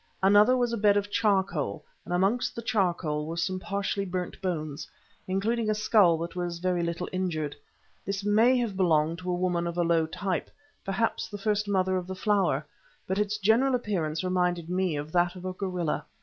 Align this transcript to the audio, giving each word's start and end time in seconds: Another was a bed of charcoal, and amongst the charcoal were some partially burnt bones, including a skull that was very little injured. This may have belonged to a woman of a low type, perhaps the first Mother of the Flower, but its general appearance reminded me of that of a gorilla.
Another 0.23 0.57
was 0.57 0.73
a 0.73 0.77
bed 0.79 0.97
of 0.97 1.11
charcoal, 1.11 1.85
and 2.05 2.11
amongst 2.11 2.55
the 2.55 2.61
charcoal 2.63 3.27
were 3.27 3.37
some 3.37 3.59
partially 3.59 4.03
burnt 4.03 4.41
bones, 4.41 4.89
including 5.27 5.69
a 5.69 5.75
skull 5.75 6.17
that 6.17 6.35
was 6.35 6.57
very 6.57 6.81
little 6.81 7.07
injured. 7.11 7.55
This 8.03 8.25
may 8.25 8.57
have 8.57 8.75
belonged 8.75 9.19
to 9.19 9.29
a 9.29 9.35
woman 9.35 9.67
of 9.67 9.77
a 9.77 9.83
low 9.83 10.07
type, 10.07 10.49
perhaps 10.83 11.29
the 11.29 11.37
first 11.37 11.67
Mother 11.67 11.97
of 11.97 12.07
the 12.07 12.15
Flower, 12.15 12.65
but 13.05 13.19
its 13.19 13.37
general 13.37 13.75
appearance 13.75 14.23
reminded 14.23 14.71
me 14.71 14.95
of 14.95 15.11
that 15.11 15.35
of 15.35 15.45
a 15.45 15.53
gorilla. 15.53 16.07